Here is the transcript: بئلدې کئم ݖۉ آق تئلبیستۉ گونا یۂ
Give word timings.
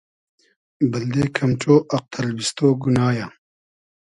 بئلدې 0.91 1.25
کئم 1.35 1.51
ݖۉ 1.61 1.73
آق 1.95 2.03
تئلبیستۉ 2.13 2.57
گونا 2.81 3.05
یۂ 3.17 3.27